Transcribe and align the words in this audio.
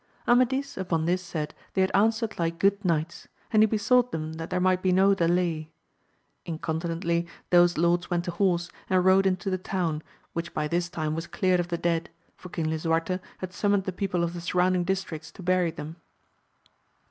Amadis 0.27 0.77
upon 0.77 1.05
this 1.05 1.21
said 1.21 1.53
they 1.75 1.81
had 1.81 1.91
answered 1.93 2.39
like 2.39 2.57
good 2.57 2.83
knights, 2.83 3.27
and 3.53 3.61
he 3.61 3.67
besought 3.67 4.11
them 4.11 4.33
that 4.33 4.49
there 4.49 4.59
might 4.59 4.81
be 4.81 4.91
no 4.91 5.13
delay; 5.13 5.69
incontinently 6.43 7.27
those 7.51 7.77
lords 7.77 8.09
went 8.09 8.25
to 8.25 8.31
horse, 8.31 8.71
and 8.89 9.05
rode 9.05 9.27
into 9.27 9.51
the 9.51 9.59
town, 9.59 10.01
which 10.33 10.55
by 10.55 10.67
this 10.67 10.89
time 10.89 11.13
was 11.13 11.27
cleared 11.27 11.59
of 11.59 11.67
the 11.67 11.77
dead, 11.77 12.09
for 12.35 12.49
Eong 12.49 12.69
Xosuarte 12.71 13.19
had 13.37 13.53
summoned 13.53 13.83
the 13.83 13.91
people 13.91 14.23
of 14.23 14.33
the 14.33 14.39
suiTounding 14.39 14.87
districts 14.87 15.29
to 15.33 15.43
bury 15.43 15.69
them. 15.69 15.97